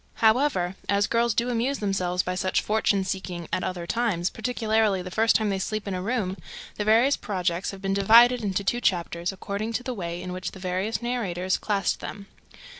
[0.15, 5.11] However, as girls do amuse themselves by such fortune seeking at other times, particularly the
[5.11, 6.37] first time they sleep in a room,
[6.77, 10.53] the various projects have been divided into two chapters, according to the way in which
[10.53, 12.25] the various narrators classed them.